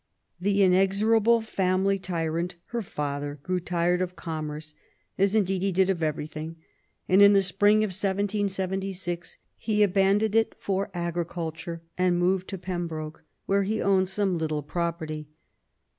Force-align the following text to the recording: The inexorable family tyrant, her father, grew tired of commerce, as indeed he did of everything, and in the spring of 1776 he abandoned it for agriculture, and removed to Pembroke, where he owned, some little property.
The 0.39 0.63
inexorable 0.63 1.41
family 1.41 1.99
tyrant, 1.99 2.55
her 2.69 2.81
father, 2.81 3.37
grew 3.43 3.59
tired 3.59 4.01
of 4.01 4.15
commerce, 4.15 4.73
as 5.15 5.35
indeed 5.35 5.61
he 5.61 5.71
did 5.71 5.91
of 5.91 6.01
everything, 6.01 6.55
and 7.07 7.21
in 7.21 7.33
the 7.33 7.43
spring 7.43 7.83
of 7.83 7.89
1776 7.91 9.37
he 9.57 9.83
abandoned 9.83 10.35
it 10.35 10.55
for 10.57 10.89
agriculture, 10.95 11.83
and 11.99 12.15
removed 12.15 12.47
to 12.47 12.57
Pembroke, 12.57 13.23
where 13.45 13.61
he 13.61 13.79
owned, 13.79 14.09
some 14.09 14.39
little 14.39 14.63
property. 14.63 15.27